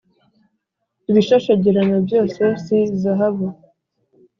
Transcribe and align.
ibishashagirana 1.09 1.95
byose 2.05 2.41
si 2.63 2.77
zahabu 3.01 3.47